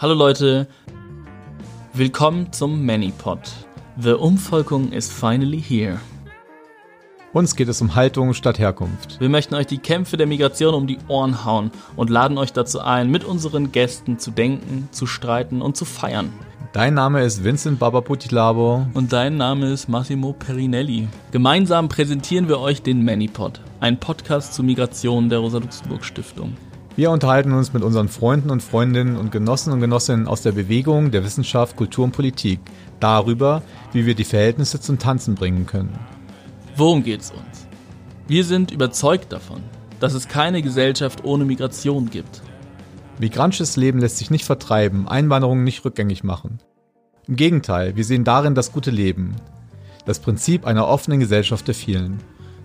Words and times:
Hallo 0.00 0.14
Leute, 0.14 0.68
willkommen 1.92 2.52
zum 2.52 2.86
Manipod. 2.86 3.40
The 4.00 4.12
Umvolkung 4.12 4.92
is 4.92 5.10
finally 5.10 5.60
here. 5.60 5.98
Uns 7.32 7.56
geht 7.56 7.66
es 7.66 7.82
um 7.82 7.96
Haltung 7.96 8.32
statt 8.32 8.60
Herkunft. 8.60 9.18
Wir 9.18 9.28
möchten 9.28 9.56
euch 9.56 9.66
die 9.66 9.78
Kämpfe 9.78 10.16
der 10.16 10.28
Migration 10.28 10.74
um 10.74 10.86
die 10.86 10.98
Ohren 11.08 11.44
hauen 11.44 11.72
und 11.96 12.10
laden 12.10 12.38
euch 12.38 12.52
dazu 12.52 12.78
ein, 12.78 13.10
mit 13.10 13.24
unseren 13.24 13.72
Gästen 13.72 14.20
zu 14.20 14.30
denken, 14.30 14.88
zu 14.92 15.08
streiten 15.08 15.60
und 15.60 15.76
zu 15.76 15.84
feiern. 15.84 16.32
Dein 16.72 16.94
Name 16.94 17.24
ist 17.24 17.42
Vincent 17.42 17.80
Babaputilabo. 17.80 18.86
Und 18.94 19.12
dein 19.12 19.36
Name 19.36 19.72
ist 19.72 19.88
Massimo 19.88 20.32
Perinelli. 20.32 21.08
Gemeinsam 21.32 21.88
präsentieren 21.88 22.46
wir 22.46 22.60
euch 22.60 22.82
den 22.82 23.04
Manipod, 23.04 23.60
ein 23.80 23.98
Podcast 23.98 24.54
zur 24.54 24.64
Migration 24.64 25.28
der 25.28 25.40
Rosa-Luxemburg-Stiftung. 25.40 26.56
Wir 26.98 27.12
unterhalten 27.12 27.52
uns 27.52 27.72
mit 27.72 27.84
unseren 27.84 28.08
Freunden 28.08 28.50
und 28.50 28.60
Freundinnen 28.60 29.16
und 29.16 29.30
Genossen 29.30 29.72
und 29.72 29.78
Genossinnen 29.78 30.26
aus 30.26 30.42
der 30.42 30.50
Bewegung, 30.50 31.12
der 31.12 31.22
Wissenschaft, 31.22 31.76
Kultur 31.76 32.02
und 32.02 32.10
Politik 32.10 32.58
darüber, 32.98 33.62
wie 33.92 34.04
wir 34.04 34.16
die 34.16 34.24
Verhältnisse 34.24 34.80
zum 34.80 34.98
Tanzen 34.98 35.36
bringen 35.36 35.64
können. 35.64 35.96
Worum 36.74 37.04
geht's 37.04 37.30
uns? 37.30 37.68
Wir 38.26 38.42
sind 38.42 38.72
überzeugt 38.72 39.32
davon, 39.32 39.62
dass 40.00 40.12
es 40.12 40.26
keine 40.26 40.60
Gesellschaft 40.60 41.22
ohne 41.22 41.44
Migration 41.44 42.10
gibt. 42.10 42.42
Migrantisches 43.20 43.76
Leben 43.76 44.00
lässt 44.00 44.18
sich 44.18 44.32
nicht 44.32 44.44
vertreiben, 44.44 45.06
Einwanderung 45.06 45.62
nicht 45.62 45.84
rückgängig 45.84 46.24
machen. 46.24 46.58
Im 47.28 47.36
Gegenteil, 47.36 47.94
wir 47.94 48.04
sehen 48.04 48.24
darin 48.24 48.56
das 48.56 48.72
gute 48.72 48.90
Leben, 48.90 49.36
das 50.04 50.18
Prinzip 50.18 50.66
einer 50.66 50.88
offenen 50.88 51.20
Gesellschaft 51.20 51.68
der 51.68 51.76
vielen. 51.76 52.18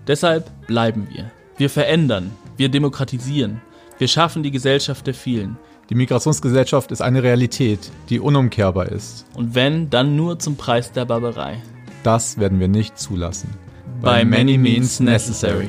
Deshalb 0.08 0.50
bleiben 0.66 1.06
wir. 1.08 1.30
Wir 1.56 1.70
verändern, 1.70 2.32
wir 2.56 2.68
demokratisieren, 2.68 3.60
wir 3.98 4.08
schaffen 4.08 4.42
die 4.42 4.50
Gesellschaft 4.50 5.06
der 5.06 5.14
vielen. 5.14 5.56
Die 5.90 5.94
Migrationsgesellschaft 5.94 6.90
ist 6.90 7.02
eine 7.02 7.22
Realität, 7.22 7.90
die 8.08 8.18
unumkehrbar 8.18 8.88
ist. 8.88 9.26
Und 9.34 9.54
wenn, 9.54 9.90
dann 9.90 10.16
nur 10.16 10.38
zum 10.38 10.56
Preis 10.56 10.90
der 10.92 11.04
Barbarei. 11.04 11.62
Das 12.02 12.38
werden 12.38 12.58
wir 12.58 12.68
nicht 12.68 12.98
zulassen. 12.98 13.50
By 14.02 14.24
many 14.24 14.58
means 14.58 14.98
necessary. 15.00 15.68